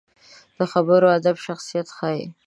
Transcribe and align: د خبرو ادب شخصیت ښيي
د 0.57 0.59
خبرو 0.71 1.07
ادب 1.17 1.35
شخصیت 1.47 1.87
ښيي 1.97 2.25